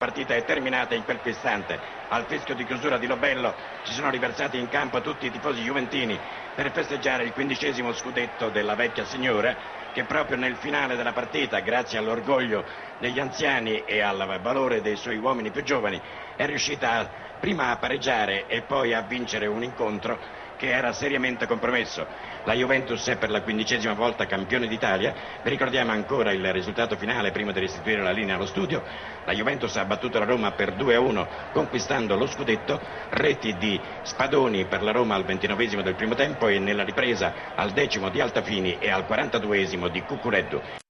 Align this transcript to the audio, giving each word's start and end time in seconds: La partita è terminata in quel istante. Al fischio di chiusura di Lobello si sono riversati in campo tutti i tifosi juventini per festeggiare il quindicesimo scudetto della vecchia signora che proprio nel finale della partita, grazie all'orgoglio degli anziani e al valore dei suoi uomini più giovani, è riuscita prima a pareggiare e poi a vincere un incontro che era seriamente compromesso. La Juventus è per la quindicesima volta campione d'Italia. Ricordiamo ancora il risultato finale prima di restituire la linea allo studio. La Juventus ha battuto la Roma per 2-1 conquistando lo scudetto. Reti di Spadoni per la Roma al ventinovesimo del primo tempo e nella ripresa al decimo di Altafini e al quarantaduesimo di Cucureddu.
La 0.00 0.06
partita 0.06 0.36
è 0.36 0.44
terminata 0.44 0.94
in 0.94 1.02
quel 1.02 1.18
istante. 1.24 1.80
Al 2.06 2.24
fischio 2.26 2.54
di 2.54 2.64
chiusura 2.64 2.98
di 2.98 3.08
Lobello 3.08 3.56
si 3.82 3.92
sono 3.92 4.10
riversati 4.10 4.56
in 4.56 4.68
campo 4.68 5.00
tutti 5.00 5.26
i 5.26 5.30
tifosi 5.32 5.60
juventini 5.62 6.22
per 6.54 6.70
festeggiare 6.70 7.24
il 7.24 7.32
quindicesimo 7.32 7.92
scudetto 7.92 8.48
della 8.48 8.76
vecchia 8.76 9.04
signora 9.04 9.56
che 9.90 10.04
proprio 10.04 10.36
nel 10.36 10.56
finale 10.56 10.94
della 10.94 11.12
partita, 11.12 11.58
grazie 11.58 11.98
all'orgoglio 11.98 12.64
degli 12.96 13.18
anziani 13.18 13.82
e 13.82 14.00
al 14.00 14.38
valore 14.40 14.80
dei 14.82 14.94
suoi 14.94 15.16
uomini 15.16 15.50
più 15.50 15.62
giovani, 15.64 16.00
è 16.36 16.46
riuscita 16.46 17.12
prima 17.38 17.70
a 17.70 17.76
pareggiare 17.76 18.46
e 18.46 18.62
poi 18.62 18.94
a 18.94 19.02
vincere 19.02 19.46
un 19.46 19.62
incontro 19.62 20.18
che 20.58 20.70
era 20.70 20.92
seriamente 20.92 21.46
compromesso. 21.46 22.06
La 22.44 22.52
Juventus 22.52 23.06
è 23.08 23.16
per 23.16 23.30
la 23.30 23.42
quindicesima 23.42 23.94
volta 23.94 24.26
campione 24.26 24.66
d'Italia. 24.66 25.14
Ricordiamo 25.42 25.92
ancora 25.92 26.32
il 26.32 26.52
risultato 26.52 26.96
finale 26.96 27.30
prima 27.30 27.52
di 27.52 27.60
restituire 27.60 28.02
la 28.02 28.10
linea 28.10 28.34
allo 28.34 28.46
studio. 28.46 28.82
La 29.24 29.32
Juventus 29.32 29.76
ha 29.76 29.84
battuto 29.84 30.18
la 30.18 30.24
Roma 30.24 30.50
per 30.52 30.74
2-1 30.74 31.26
conquistando 31.52 32.16
lo 32.16 32.26
scudetto. 32.26 32.80
Reti 33.10 33.56
di 33.56 33.80
Spadoni 34.02 34.66
per 34.66 34.82
la 34.82 34.90
Roma 34.90 35.14
al 35.14 35.24
ventinovesimo 35.24 35.82
del 35.82 35.94
primo 35.94 36.14
tempo 36.14 36.48
e 36.48 36.58
nella 36.58 36.84
ripresa 36.84 37.32
al 37.54 37.70
decimo 37.70 38.08
di 38.08 38.20
Altafini 38.20 38.78
e 38.78 38.90
al 38.90 39.06
quarantaduesimo 39.06 39.88
di 39.88 40.02
Cucureddu. 40.02 40.86